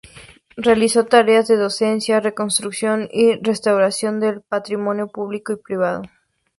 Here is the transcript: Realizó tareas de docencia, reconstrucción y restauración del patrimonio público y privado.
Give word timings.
Realizó 0.57 1.05
tareas 1.05 1.47
de 1.47 1.57
docencia, 1.57 2.19
reconstrucción 2.19 3.07
y 3.11 3.35
restauración 3.35 4.19
del 4.19 4.41
patrimonio 4.41 5.05
público 5.07 5.53
y 5.53 5.57
privado. 5.57 6.01